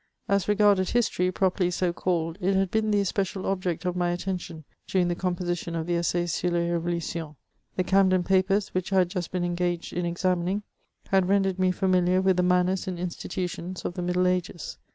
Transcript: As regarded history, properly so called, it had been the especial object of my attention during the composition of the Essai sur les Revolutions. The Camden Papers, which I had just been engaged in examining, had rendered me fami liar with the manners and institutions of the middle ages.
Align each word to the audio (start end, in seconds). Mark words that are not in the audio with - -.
As 0.27 0.47
regarded 0.47 0.89
history, 0.89 1.31
properly 1.31 1.69
so 1.69 1.93
called, 1.93 2.39
it 2.41 2.55
had 2.55 2.71
been 2.71 2.89
the 2.89 2.99
especial 3.01 3.45
object 3.45 3.85
of 3.85 3.95
my 3.95 4.09
attention 4.09 4.63
during 4.87 5.09
the 5.09 5.13
composition 5.13 5.75
of 5.75 5.85
the 5.85 5.93
Essai 5.95 6.25
sur 6.27 6.49
les 6.49 6.71
Revolutions. 6.71 7.35
The 7.75 7.83
Camden 7.83 8.23
Papers, 8.23 8.69
which 8.69 8.91
I 8.91 8.95
had 8.95 9.11
just 9.11 9.31
been 9.31 9.43
engaged 9.43 9.93
in 9.93 10.07
examining, 10.07 10.63
had 11.09 11.29
rendered 11.29 11.59
me 11.59 11.71
fami 11.71 12.03
liar 12.03 12.19
with 12.19 12.37
the 12.37 12.41
manners 12.41 12.87
and 12.87 12.97
institutions 12.97 13.85
of 13.85 13.93
the 13.93 14.01
middle 14.01 14.25
ages. 14.25 14.79